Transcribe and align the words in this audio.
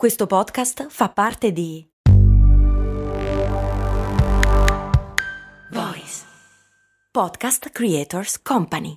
Questo 0.00 0.26
podcast 0.26 0.86
fa 0.88 1.10
parte 1.10 1.52
di 1.52 1.86
Voice 5.70 6.24
Podcast 7.12 7.68
Creators 7.70 8.40
Company. 8.40 8.96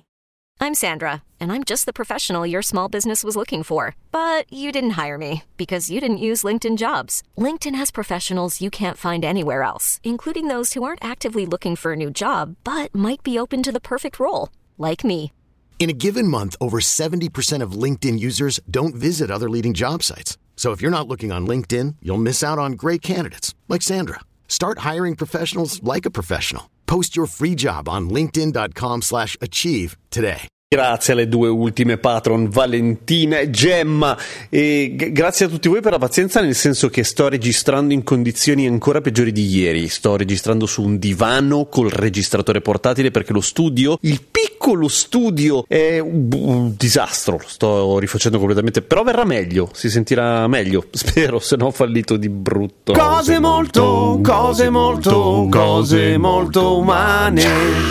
I'm 0.62 0.72
Sandra, 0.72 1.22
and 1.38 1.52
I'm 1.52 1.62
just 1.62 1.84
the 1.84 1.92
professional 1.92 2.46
your 2.46 2.62
small 2.62 2.88
business 2.88 3.22
was 3.22 3.36
looking 3.36 3.62
for. 3.62 3.96
But 4.10 4.50
you 4.50 4.72
didn't 4.72 4.96
hire 4.96 5.18
me 5.18 5.42
because 5.58 5.90
you 5.90 6.00
didn't 6.00 6.24
use 6.24 6.42
LinkedIn 6.42 6.78
jobs. 6.78 7.22
LinkedIn 7.36 7.76
has 7.76 7.90
professionals 7.90 8.62
you 8.62 8.70
can't 8.70 8.96
find 8.96 9.26
anywhere 9.26 9.62
else, 9.62 10.00
including 10.02 10.48
those 10.48 10.72
who 10.72 10.84
aren't 10.84 11.04
actively 11.04 11.44
looking 11.44 11.76
for 11.76 11.92
a 11.92 11.96
new 11.96 12.10
job 12.10 12.56
but 12.64 12.94
might 12.94 13.22
be 13.22 13.38
open 13.38 13.62
to 13.62 13.72
the 13.72 13.78
perfect 13.78 14.18
role, 14.18 14.48
like 14.78 15.04
me. 15.04 15.32
In 15.78 15.90
a 15.90 15.92
given 15.92 16.28
month, 16.28 16.56
over 16.62 16.80
70% 16.80 17.60
of 17.60 17.72
LinkedIn 17.72 18.18
users 18.18 18.58
don't 18.70 18.94
visit 18.94 19.30
other 19.30 19.50
leading 19.50 19.74
job 19.74 20.02
sites. 20.02 20.38
So 20.56 20.70
if 20.72 20.80
you're 20.80 20.90
not 20.90 21.06
looking 21.06 21.30
on 21.30 21.46
LinkedIn, 21.46 21.96
you'll 22.00 22.16
miss 22.16 22.42
out 22.42 22.58
on 22.58 22.72
great 22.76 23.02
candidates 23.02 23.54
like 23.68 23.82
Sandra. 23.82 24.20
Start 24.48 24.78
hiring 24.78 25.14
professionals 25.16 25.82
like 25.82 26.06
a 26.06 26.10
professional. 26.10 26.70
Post 26.86 27.14
your 27.16 27.26
free 27.26 27.54
job 27.54 27.86
on 27.88 28.08
linkedin.com/achieve 28.08 29.96
today. 30.08 30.46
Grazie 30.74 31.12
alle 31.12 31.28
due 31.28 31.48
ultime 31.48 31.98
patron, 31.98 32.48
Valentina 32.48 33.38
e 33.38 33.48
Gemma. 33.48 34.18
E 34.48 34.94
g- 34.96 35.12
grazie 35.12 35.46
a 35.46 35.48
tutti 35.48 35.68
voi 35.68 35.80
per 35.80 35.92
la 35.92 35.98
pazienza, 35.98 36.40
nel 36.40 36.56
senso 36.56 36.88
che 36.88 37.04
sto 37.04 37.28
registrando 37.28 37.92
in 37.92 38.02
condizioni 38.02 38.66
ancora 38.66 39.00
peggiori 39.00 39.30
di 39.30 39.46
ieri. 39.46 39.86
Sto 39.88 40.16
registrando 40.16 40.66
su 40.66 40.82
un 40.82 40.98
divano 40.98 41.66
col 41.66 41.90
registratore 41.90 42.60
portatile 42.60 43.12
perché 43.12 43.32
lo 43.32 43.40
studio, 43.40 43.98
il 44.00 44.20
piccolo 44.64 44.88
studio, 44.88 45.66
è 45.68 45.98
un, 45.98 46.28
un 46.32 46.74
disastro. 46.74 47.36
Lo 47.36 47.44
sto 47.46 47.98
rifacendo 47.98 48.38
completamente. 48.38 48.80
Però 48.80 49.02
verrà 49.02 49.24
meglio, 49.24 49.68
si 49.74 49.90
sentirà 49.90 50.48
meglio. 50.48 50.86
Spero, 50.90 51.38
se 51.38 51.56
no 51.56 51.66
ho 51.66 51.70
fallito 51.70 52.16
di 52.16 52.30
brutto. 52.30 52.94
Cose 52.94 53.38
molto, 53.38 54.20
cose 54.22 54.70
molto, 54.70 55.46
cose 55.50 56.16
molto 56.16 56.78
umane. 56.78 57.44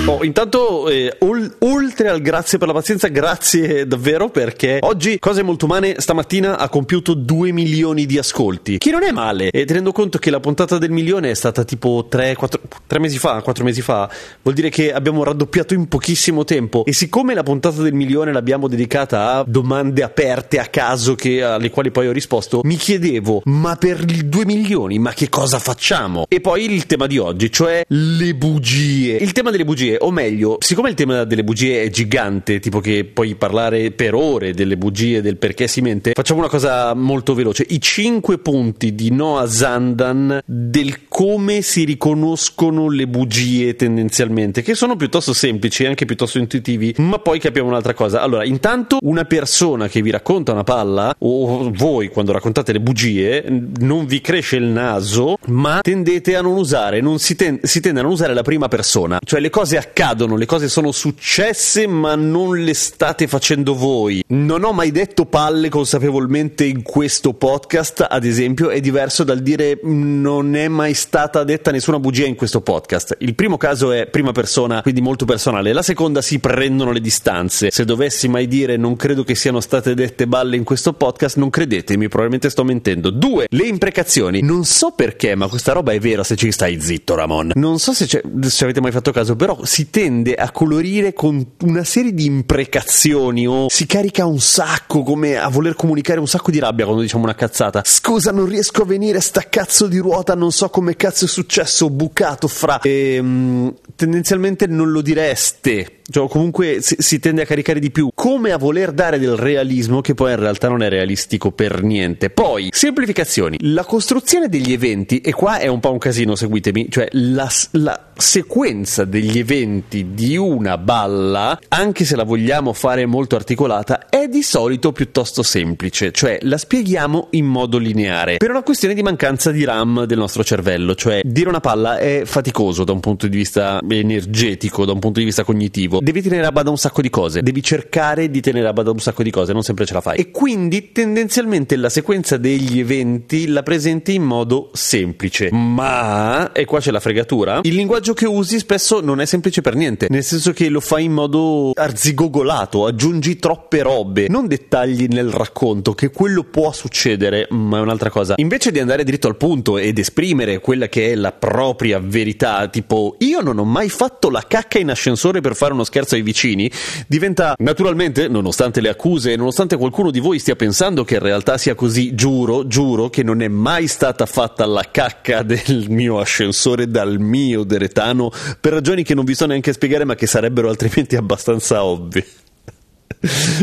Oh, 0.05 0.23
intanto, 0.23 0.89
eh, 0.89 1.15
ol- 1.19 1.55
oltre 1.59 2.09
al 2.09 2.21
grazie 2.21 2.57
per 2.57 2.67
la 2.67 2.73
pazienza, 2.73 3.07
grazie 3.07 3.85
davvero 3.85 4.29
perché 4.29 4.79
oggi 4.81 5.19
Cose 5.19 5.43
Molto 5.43 5.65
Umane 5.65 5.99
stamattina 5.99 6.57
ha 6.57 6.69
compiuto 6.69 7.13
2 7.13 7.51
milioni 7.51 8.07
di 8.07 8.17
ascolti, 8.17 8.79
che 8.79 8.89
non 8.89 9.03
è 9.03 9.11
male, 9.11 9.51
e 9.51 9.65
tenendo 9.65 9.91
conto 9.91 10.17
che 10.17 10.31
la 10.31 10.39
puntata 10.39 10.79
del 10.79 10.89
milione 10.89 11.29
è 11.29 11.33
stata 11.35 11.63
tipo 11.63 12.07
3, 12.09 12.35
4, 12.35 12.61
3 12.87 12.99
mesi 12.99 13.19
fa, 13.19 13.41
4 13.41 13.63
mesi 13.63 13.81
fa, 13.81 14.09
vuol 14.41 14.55
dire 14.55 14.69
che 14.69 14.91
abbiamo 14.91 15.23
raddoppiato 15.23 15.73
in 15.73 15.87
pochissimo 15.87 16.43
tempo 16.43 16.61
e 16.85 16.93
siccome 16.93 17.33
la 17.33 17.43
puntata 17.43 17.81
del 17.81 17.93
milione 17.93 18.31
l'abbiamo 18.31 18.67
dedicata 18.67 19.35
a 19.35 19.43
domande 19.47 20.03
aperte 20.03 20.59
a 20.59 20.65
caso 20.67 21.15
che, 21.15 21.43
alle 21.43 21.69
quali 21.69 21.91
poi 21.91 22.07
ho 22.07 22.11
risposto, 22.11 22.61
mi 22.63 22.75
chiedevo, 22.75 23.41
ma 23.45 23.75
per 23.75 24.03
il 24.07 24.25
2 24.25 24.45
milioni, 24.45 24.99
ma 24.99 25.13
che 25.13 25.29
cosa 25.29 25.59
facciamo? 25.59 26.25
E 26.27 26.41
poi 26.41 26.71
il 26.71 26.85
tema 26.85 27.07
di 27.07 27.17
oggi, 27.17 27.51
cioè 27.51 27.83
le 27.87 28.35
bugie. 28.35 29.15
Il 29.17 29.31
tema 29.31 29.51
delle 29.51 29.65
bugie, 29.65 29.97
o 29.99 30.11
meglio, 30.11 30.57
siccome 30.59 30.89
il 30.89 30.95
tema 30.95 31.23
delle 31.23 31.43
bugie 31.43 31.83
è 31.83 31.89
gigante, 31.89 32.59
tipo 32.59 32.79
che 32.79 33.05
puoi 33.05 33.35
parlare 33.35 33.91
per 33.91 34.13
ore 34.13 34.53
delle 34.53 34.77
bugie, 34.77 35.21
del 35.21 35.37
perché 35.37 35.67
si 35.67 35.81
mente, 35.81 36.11
facciamo 36.13 36.39
una 36.39 36.49
cosa 36.49 36.93
molto 36.93 37.33
veloce. 37.33 37.65
I 37.67 37.79
5 37.79 38.37
punti 38.39 38.95
di 38.95 39.11
Noah 39.11 39.47
Zandan 39.47 40.41
del 40.45 41.07
come 41.07 41.61
si 41.61 41.83
riconoscono 41.83 42.89
le 42.89 43.07
bugie 43.07 43.75
tendenzialmente, 43.75 44.61
che 44.61 44.75
sono 44.75 44.95
piuttosto 44.95 45.33
semplici 45.33 45.83
e 45.83 45.87
anche 45.87 46.05
piuttosto 46.05 46.37
intuitivi, 46.37 46.52
ma 46.97 47.19
poi 47.19 47.39
capiamo 47.39 47.69
un'altra 47.69 47.93
cosa. 47.93 48.21
Allora, 48.21 48.45
intanto 48.45 48.97
una 49.01 49.25
persona 49.25 49.87
che 49.87 50.01
vi 50.01 50.11
racconta 50.11 50.51
una 50.51 50.63
palla, 50.63 51.15
o 51.19 51.71
voi 51.73 52.09
quando 52.09 52.31
raccontate 52.31 52.73
le 52.73 52.79
bugie, 52.79 53.45
non 53.79 54.05
vi 54.05 54.21
cresce 54.21 54.57
il 54.57 54.65
naso, 54.65 55.37
ma 55.47 55.79
tendete 55.81 56.35
a 56.35 56.41
non 56.41 56.57
usare, 56.57 57.01
non 57.01 57.19
si, 57.19 57.35
ten- 57.35 57.59
si 57.63 57.79
tende 57.79 57.99
a 57.99 58.03
non 58.03 58.11
usare 58.11 58.33
la 58.33 58.41
prima 58.41 58.67
persona, 58.67 59.19
cioè 59.23 59.39
le 59.39 59.49
cose 59.49 59.77
accadono, 59.77 60.35
le 60.35 60.45
cose 60.45 60.67
sono 60.69 60.91
successe, 60.91 61.87
ma 61.87 62.15
non 62.15 62.57
le 62.57 62.73
state 62.73 63.27
facendo 63.27 63.75
voi. 63.75 64.23
Non 64.27 64.63
ho 64.63 64.71
mai 64.71 64.91
detto 64.91 65.25
palle 65.25 65.69
consapevolmente 65.69 66.65
in 66.65 66.81
questo 66.81 67.33
podcast, 67.33 68.05
ad 68.09 68.25
esempio, 68.25 68.69
è 68.69 68.79
diverso 68.79 69.23
dal 69.23 69.39
dire 69.39 69.79
non 69.83 70.55
è 70.55 70.67
mai 70.67 70.93
stata 70.93 71.43
detta 71.43 71.71
nessuna 71.71 71.99
bugia 71.99 72.25
in 72.25 72.35
questo 72.35 72.61
podcast. 72.61 73.15
Il 73.19 73.35
primo 73.35 73.57
caso 73.57 73.91
è 73.91 74.07
prima 74.07 74.31
persona, 74.31 74.81
quindi 74.81 75.01
molto 75.01 75.25
personale. 75.25 75.73
La 75.73 75.81
seconda 75.81 76.21
si 76.21 76.39
prendono 76.43 76.91
le 76.91 76.99
distanze. 76.99 77.71
Se 77.71 77.85
dovessi 77.85 78.27
mai 78.27 78.49
dire 78.49 78.75
non 78.75 78.97
credo 78.97 79.23
che 79.23 79.33
siano 79.33 79.61
state 79.61 79.93
dette 79.93 80.27
balle 80.27 80.57
in 80.57 80.65
questo 80.65 80.91
podcast, 80.91 81.37
non 81.37 81.49
credetemi, 81.49 82.09
probabilmente 82.09 82.49
sto 82.49 82.65
mentendo. 82.65 83.11
Due, 83.11 83.47
le 83.49 83.63
imprecazioni. 83.63 84.41
Non 84.41 84.65
so 84.65 84.91
perché, 84.91 85.35
ma 85.35 85.47
questa 85.47 85.71
roba 85.71 85.93
è 85.93 85.99
vera 85.99 86.21
se 86.25 86.35
ci 86.35 86.51
stai 86.51 86.81
zitto, 86.81 87.15
Ramon. 87.15 87.51
Non 87.55 87.79
so 87.79 87.93
se, 87.93 88.07
se 88.07 88.63
avete 88.65 88.81
mai 88.81 88.91
fatto 88.91 89.13
caso, 89.13 89.37
però 89.37 89.63
si 89.63 89.89
tende 89.89 90.35
a 90.35 90.51
colorire 90.51 91.13
con 91.13 91.45
una 91.61 91.85
serie 91.85 92.13
di 92.13 92.25
imprecazioni 92.25 93.47
o 93.47 93.69
si 93.69 93.85
carica 93.85 94.25
un 94.25 94.41
sacco 94.41 95.01
come 95.03 95.37
a 95.37 95.47
voler 95.47 95.75
comunicare 95.75 96.19
un 96.19 96.27
sacco 96.27 96.51
di 96.51 96.59
rabbia 96.59 96.83
quando 96.83 97.03
diciamo 97.03 97.23
una 97.23 97.35
cazzata. 97.35 97.83
Scusa, 97.85 98.33
non 98.33 98.47
riesco 98.47 98.81
a 98.81 98.85
venire, 98.85 99.21
sta 99.21 99.43
cazzo 99.47 99.87
di 99.87 99.97
ruota, 99.97 100.35
non 100.35 100.51
so 100.51 100.67
come 100.67 100.97
cazzo 100.97 101.23
è 101.23 101.29
successo, 101.29 101.89
bucato 101.89 102.49
fra. 102.49 102.81
E, 102.81 103.17
um, 103.19 103.73
tendenzialmente 103.95 104.67
non 104.67 104.91
lo 104.91 104.99
direste. 105.01 106.01
Cioè, 106.13 106.29
comunque 106.29 106.79
si, 106.79 106.95
si, 106.99 107.17
tende 107.17 107.41
a 107.41 107.45
caricare 107.45 107.79
di 107.79 107.89
più, 107.89 108.09
come 108.13 108.51
a 108.51 108.57
voler 108.57 108.91
dare 108.91 109.17
del 109.17 109.35
realismo 109.35 109.99
che 110.01 110.13
poi 110.13 110.29
in 110.33 110.37
realtà 110.37 110.69
non 110.69 110.83
è 110.83 110.89
realistico 110.89 111.51
per 111.51 111.81
niente. 111.81 112.29
Poi, 112.29 112.69
semplificazioni. 112.71 113.57
La 113.61 113.83
costruzione 113.83 114.47
degli 114.47 114.73
eventi, 114.73 115.21
e 115.21 115.33
qua 115.33 115.57
è 115.57 115.65
un 115.65 115.79
po' 115.79 115.91
un 115.91 115.97
casino, 115.97 116.35
seguitemi, 116.35 116.85
cioè 116.91 117.07
la, 117.13 117.49
la 117.71 118.11
sequenza 118.15 119.05
degli 119.05 119.39
eventi 119.39 120.13
di 120.13 120.37
una 120.37 120.77
balla, 120.77 121.59
anche 121.69 122.05
se 122.05 122.15
la 122.15 122.23
vogliamo 122.23 122.73
fare 122.73 123.07
molto 123.07 123.35
articolata, 123.35 124.07
è 124.09 124.27
di 124.27 124.43
solito 124.43 124.91
piuttosto 124.91 125.41
semplice, 125.41 126.11
cioè 126.11 126.37
la 126.41 126.59
spieghiamo 126.59 127.29
in 127.31 127.45
modo 127.45 127.79
lineare, 127.79 128.37
per 128.37 128.51
una 128.51 128.61
questione 128.61 128.93
di 128.93 129.01
mancanza 129.01 129.49
di 129.49 129.63
RAM 129.63 130.05
del 130.05 130.19
nostro 130.19 130.43
cervello, 130.43 130.93
cioè 130.93 131.21
dire 131.23 131.49
una 131.49 131.59
palla 131.59 131.97
è 131.97 132.21
faticoso 132.25 132.83
da 132.83 132.91
un 132.91 132.99
punto 132.99 133.27
di 133.27 133.35
vista 133.35 133.79
energetico, 133.89 134.85
da 134.85 134.91
un 134.91 134.99
punto 134.99 135.17
di 135.17 135.25
vista 135.25 135.43
cognitivo, 135.43 136.01
devi 136.03 136.21
tenere 136.21 136.45
a 136.45 136.51
bada 136.51 136.69
un 136.69 136.77
sacco 136.77 137.01
di 137.01 137.09
cose, 137.09 137.41
devi 137.41 137.63
cercare 137.63 138.29
di 138.29 138.41
tenere 138.41 138.67
a 138.67 138.73
bada 138.73 138.91
un 138.91 138.99
sacco 138.99 139.23
di 139.23 139.31
cose, 139.31 139.53
non 139.53 139.63
sempre 139.63 139.85
ce 139.85 139.93
la 139.93 140.01
fai. 140.01 140.17
E 140.17 140.31
quindi 140.31 140.91
tendenzialmente 140.91 141.77
la 141.77 141.87
sequenza 141.87 142.35
degli 142.35 142.79
eventi 142.79 143.47
la 143.47 143.63
presenti 143.63 144.13
in 144.13 144.23
modo 144.23 144.69
semplice, 144.73 145.49
ma, 145.53 146.51
e 146.51 146.65
qua 146.65 146.81
c'è 146.81 146.91
la 146.91 146.99
fregatura, 146.99 147.61
il 147.63 147.73
linguaggio 147.73 148.13
che 148.13 148.25
usi 148.25 148.59
spesso 148.59 148.99
non 148.99 149.21
è 149.21 149.25
semplice 149.25 149.61
per 149.61 149.75
niente, 149.75 150.07
nel 150.09 150.25
senso 150.25 150.51
che 150.51 150.67
lo 150.67 150.81
fai 150.81 151.05
in 151.05 151.13
modo 151.13 151.71
arzigogolato, 151.73 152.85
aggiungi 152.85 153.37
troppe 153.37 153.81
robe, 153.81 154.27
non 154.27 154.47
dettagli 154.47 155.07
nel 155.07 155.29
racconto, 155.29 155.93
che 155.93 156.11
quello 156.11 156.43
può 156.43 156.73
succedere, 156.73 157.47
ma 157.51 157.77
è 157.77 157.81
un'altra 157.81 158.09
cosa. 158.09 158.33
Invece 158.37 158.71
di 158.71 158.79
andare 158.79 159.05
dritto 159.05 159.29
al 159.29 159.37
punto 159.37 159.77
ed 159.77 159.97
esprimere 159.97 160.59
quella 160.59 160.89
che 160.89 161.11
è 161.11 161.15
la 161.15 161.31
propria 161.31 161.99
verità, 161.99 162.67
tipo 162.67 163.15
io 163.19 163.39
non 163.39 163.57
ho 163.57 163.63
mai 163.63 163.87
fatto 163.87 164.29
la 164.29 164.43
cacca 164.45 164.79
in 164.79 164.89
ascensore 164.89 165.39
per 165.39 165.55
fare 165.55 165.71
uno 165.83 165.85
scherzo 165.85 166.15
ai 166.15 166.21
vicini, 166.21 166.71
diventa 167.07 167.55
naturalmente, 167.59 168.27
nonostante 168.27 168.81
le 168.81 168.89
accuse 168.89 169.33
e 169.33 169.35
nonostante 169.35 169.77
qualcuno 169.77 170.09
di 170.09 170.19
voi 170.19 170.39
stia 170.39 170.55
pensando 170.55 171.03
che 171.03 171.15
in 171.15 171.21
realtà 171.21 171.57
sia 171.57 171.75
così, 171.75 172.15
giuro, 172.15 172.65
giuro 172.65 173.09
che 173.09 173.23
non 173.23 173.41
è 173.41 173.47
mai 173.47 173.87
stata 173.87 174.25
fatta 174.25 174.65
la 174.65 174.87
cacca 174.89 175.43
del 175.43 175.85
mio 175.89 176.19
ascensore 176.19 176.89
dal 176.89 177.19
mio 177.19 177.63
deretano 177.63 178.31
per 178.59 178.73
ragioni 178.73 179.03
che 179.03 179.13
non 179.13 179.25
vi 179.25 179.35
so 179.35 179.45
neanche 179.45 179.73
spiegare 179.73 180.05
ma 180.05 180.15
che 180.15 180.27
sarebbero 180.27 180.69
altrimenti 180.69 181.15
abbastanza 181.15 181.83
ovvie. 181.83 182.25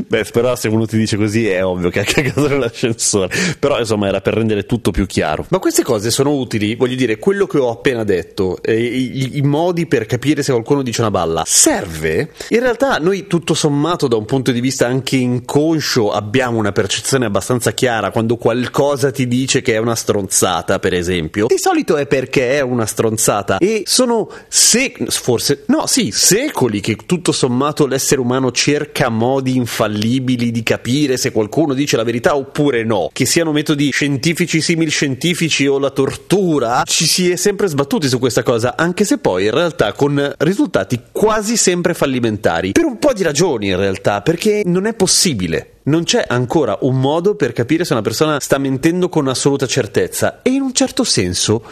Beh, 0.06 0.24
però 0.32 0.56
se 0.56 0.68
uno 0.68 0.86
ti 0.86 0.96
dice 0.96 1.16
così 1.16 1.46
è 1.48 1.64
ovvio 1.64 1.90
che 1.90 2.00
ha 2.00 2.04
cagato 2.08 2.48
nell'ascensore. 2.48 3.34
Però 3.58 3.78
insomma 3.78 4.08
era 4.08 4.20
per 4.20 4.34
rendere 4.34 4.64
tutto 4.64 4.90
più 4.90 5.06
chiaro. 5.06 5.46
Ma 5.48 5.58
queste 5.58 5.82
cose 5.82 6.10
sono 6.10 6.32
utili, 6.32 6.74
voglio 6.74 6.96
dire, 6.96 7.18
quello 7.18 7.46
che 7.46 7.58
ho 7.58 7.70
appena 7.70 8.04
detto, 8.04 8.58
eh, 8.62 8.80
i, 8.80 9.36
i, 9.36 9.42
modi 9.42 9.86
per 9.86 10.06
capire 10.06 10.42
se 10.42 10.52
qualcuno 10.52 10.82
dice 10.82 11.00
una 11.00 11.10
balla, 11.10 11.42
serve. 11.46 12.30
In 12.48 12.60
realtà 12.60 12.96
noi 12.98 13.26
tutto 13.26 13.54
sommato 13.54 14.08
da 14.08 14.16
un 14.16 14.24
punto 14.24 14.52
di 14.52 14.60
vista 14.60 14.86
anche 14.86 15.16
inconscio 15.16 16.10
abbiamo 16.10 16.58
una 16.58 16.72
percezione 16.72 17.26
abbastanza 17.26 17.72
chiara 17.72 18.10
quando 18.10 18.36
qualcosa 18.36 19.10
ti 19.10 19.26
dice 19.26 19.60
che 19.60 19.74
è 19.74 19.78
una 19.78 19.94
stronzata, 19.94 20.78
per 20.78 20.94
esempio. 20.94 21.46
Di 21.46 21.58
solito 21.58 21.96
è 21.96 22.06
perché 22.06 22.52
è 22.52 22.60
una 22.60 22.86
stronzata 22.86 23.58
e 23.58 23.82
sono 23.84 24.30
se 24.48 24.94
forse 25.08 25.64
no, 25.66 25.86
sì, 25.86 26.10
secoli 26.10 26.80
che 26.80 26.96
tutto 27.06 27.32
sommato 27.32 27.86
l'essere 27.86 28.20
umano 28.20 28.50
cerca 28.52 29.08
modi 29.08 29.49
modi 29.50 29.56
infallibili 29.56 30.50
di 30.50 30.62
capire 30.62 31.16
se 31.16 31.32
qualcuno 31.32 31.74
dice 31.74 31.96
la 31.96 32.04
verità 32.04 32.36
oppure 32.36 32.84
no, 32.84 33.10
che 33.12 33.26
siano 33.26 33.52
metodi 33.52 33.90
scientifici 33.90 34.60
simil 34.60 34.90
scientifici 34.90 35.66
o 35.66 35.78
la 35.78 35.90
tortura, 35.90 36.82
ci 36.86 37.06
si 37.06 37.30
è 37.30 37.36
sempre 37.36 37.66
sbattuti 37.66 38.08
su 38.08 38.18
questa 38.18 38.42
cosa, 38.42 38.76
anche 38.76 39.04
se 39.04 39.18
poi 39.18 39.46
in 39.46 39.50
realtà 39.50 39.92
con 39.92 40.32
risultati 40.38 41.00
quasi 41.10 41.56
sempre 41.56 41.94
fallimentari. 41.94 42.72
Per 42.72 42.84
un 42.84 42.98
po' 42.98 43.12
di 43.12 43.22
ragioni 43.22 43.68
in 43.68 43.76
realtà, 43.76 44.22
perché 44.22 44.62
non 44.64 44.86
è 44.86 44.94
possibile. 44.94 45.74
Non 45.82 46.04
c'è 46.04 46.24
ancora 46.28 46.78
un 46.82 47.00
modo 47.00 47.34
per 47.34 47.52
capire 47.52 47.84
se 47.84 47.94
una 47.94 48.02
persona 48.02 48.38
sta 48.38 48.58
mentendo 48.58 49.08
con 49.08 49.26
assoluta 49.28 49.66
certezza 49.66 50.42
e 50.42 50.50
in 50.50 50.60
un 50.60 50.72
certo 50.72 51.04
senso, 51.04 51.62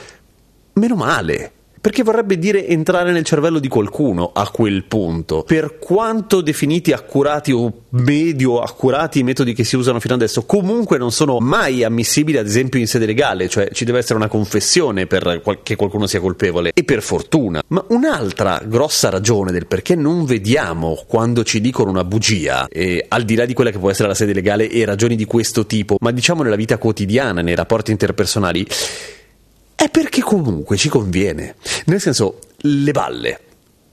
meno 0.72 0.94
male. 0.96 1.52
Perché 1.88 2.02
vorrebbe 2.02 2.38
dire 2.38 2.66
entrare 2.66 3.12
nel 3.12 3.24
cervello 3.24 3.58
di 3.58 3.66
qualcuno 3.68 4.32
a 4.34 4.50
quel 4.50 4.84
punto. 4.84 5.42
Per 5.44 5.78
quanto 5.78 6.42
definiti 6.42 6.92
accurati 6.92 7.50
o 7.50 7.84
medio 7.92 8.60
accurati 8.60 9.20
i 9.20 9.22
metodi 9.22 9.54
che 9.54 9.64
si 9.64 9.74
usano 9.74 9.98
fino 9.98 10.12
adesso, 10.12 10.44
comunque 10.44 10.98
non 10.98 11.12
sono 11.12 11.38
mai 11.38 11.84
ammissibili, 11.84 12.36
ad 12.36 12.44
esempio, 12.44 12.78
in 12.78 12.86
sede 12.86 13.06
legale, 13.06 13.48
cioè 13.48 13.70
ci 13.72 13.86
deve 13.86 14.00
essere 14.00 14.16
una 14.16 14.28
confessione 14.28 15.06
per 15.06 15.40
che 15.62 15.76
qualcuno 15.76 16.06
sia 16.06 16.20
colpevole. 16.20 16.72
E 16.74 16.84
per 16.84 17.00
fortuna. 17.00 17.62
Ma 17.68 17.82
un'altra 17.88 18.60
grossa 18.66 19.08
ragione 19.08 19.50
del 19.50 19.66
perché 19.66 19.94
non 19.94 20.26
vediamo 20.26 21.02
quando 21.06 21.42
ci 21.42 21.58
dicono 21.58 21.88
una 21.88 22.04
bugia, 22.04 22.68
e 22.68 23.02
al 23.08 23.22
di 23.22 23.34
là 23.34 23.46
di 23.46 23.54
quella 23.54 23.70
che 23.70 23.78
può 23.78 23.88
essere 23.88 24.08
la 24.08 24.14
sede 24.14 24.34
legale 24.34 24.68
e 24.68 24.84
ragioni 24.84 25.16
di 25.16 25.24
questo 25.24 25.64
tipo, 25.64 25.96
ma 26.00 26.10
diciamo 26.10 26.42
nella 26.42 26.54
vita 26.54 26.76
quotidiana, 26.76 27.40
nei 27.40 27.54
rapporti 27.54 27.92
interpersonali, 27.92 28.66
è 29.80 29.88
perché 29.90 30.22
comunque 30.22 30.76
ci 30.76 30.88
conviene. 30.88 31.54
Nel 31.84 32.00
senso, 32.00 32.40
le 32.62 32.90
balle, 32.90 33.40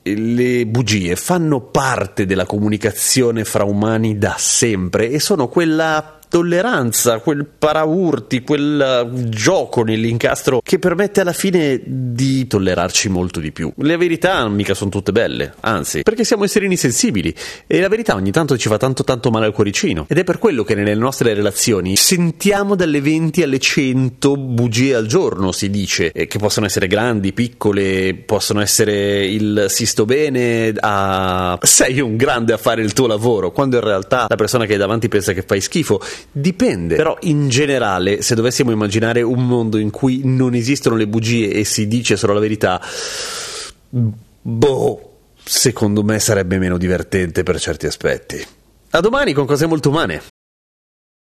le 0.02 0.66
bugie 0.66 1.16
fanno 1.16 1.62
parte 1.62 2.26
della 2.26 2.48
comunicazione 2.48 3.46
fra 3.46 3.66
umani 3.66 4.18
da 4.18 4.34
sempre 4.36 5.12
e 5.12 5.20
sono 5.20 5.48
quella 5.48 6.18
tolleranza, 6.36 7.20
quel 7.20 7.46
paraurti, 7.46 8.42
quel 8.42 9.10
gioco 9.30 9.84
nell'incastro 9.84 10.60
che 10.62 10.80
permette 10.80 11.22
alla 11.22 11.32
fine 11.32 11.80
di 11.82 12.46
tollerarci 12.46 13.08
molto 13.08 13.40
di 13.40 13.54
più. 13.54 13.72
Le 13.78 13.96
verità 13.96 14.46
mica 14.50 14.74
sono 14.74 14.90
tutte 14.90 15.14
belle, 15.14 15.54
anzi, 15.62 16.04
perché 16.04 16.26
siamo 16.26 16.44
esseri 16.44 16.66
insensibili 16.66 17.34
e 17.66 17.80
la 17.80 17.88
verità 17.88 18.16
ogni 18.16 18.32
tanto 18.32 18.58
ci 18.58 18.68
fa 18.68 18.76
tanto 18.76 19.06
tanto 19.06 19.30
male 19.30 19.46
al 19.46 19.54
cuoricino 19.54 20.08
ed 20.10 20.18
è 20.18 20.26
per 20.26 20.38
quello 20.38 20.66
che 20.66 20.76
nelle 20.76 20.94
nostre 20.94 21.34
relazioni 21.34 21.96
sentiamo 21.96 22.76
dalle 22.76 23.00
20 23.00 23.42
alle 23.42 23.60
100 23.60 24.36
bugie 24.36 24.94
al 24.94 25.06
giorno, 25.06 25.54
si 25.54 25.70
dice, 25.70 26.12
che 26.12 26.38
possono 26.38 26.66
essere 26.66 26.88
grandi, 26.88 27.32
piccole, 27.32 28.14
possono 28.14 28.60
essere 28.60 29.26
il 29.26 29.68
si 29.70 29.86
sto 29.86 30.04
bene 30.04 30.74
a 30.82 31.58
sei 31.62 32.02
un 32.02 32.18
grande 32.18 32.52
a 32.52 32.58
fare 32.58 32.82
il 32.82 32.92
tuo 32.92 33.08
lavoro, 33.08 33.54
quando 33.54 33.78
in 33.78 33.84
realtà 33.86 34.26
la 34.28 34.36
persona 34.36 34.66
che 34.66 34.74
è 34.74 34.78
davanti 34.78 35.08
pensa 35.08 35.32
che 35.32 35.42
fai 35.42 35.62
schifo 35.62 36.02
Dipende, 36.32 36.96
però 36.96 37.18
in 37.22 37.48
generale, 37.48 38.22
se 38.22 38.36
dovessimo 38.36 38.72
immaginare 38.72 39.22
un 39.22 39.48
mondo 39.48 39.78
in 39.78 39.90
cui 39.90 40.22
non 40.24 40.54
esistono 40.54 40.96
le 40.96 41.08
bugie 41.08 41.52
e 41.52 41.64
si 41.64 41.88
dice 41.88 42.18
solo 42.18 42.34
la 42.34 42.40
verità, 42.40 42.82
boh, 43.90 45.18
secondo 45.44 46.04
me 46.04 46.20
sarebbe 46.20 46.58
meno 46.58 46.78
divertente 46.78 47.44
per 47.44 47.60
certi 47.60 47.86
aspetti. 47.86 48.46
A 48.92 49.00
domani 49.00 49.34
con 49.34 49.46
cose 49.46 49.66
molto 49.66 49.90
umane. 49.90 50.22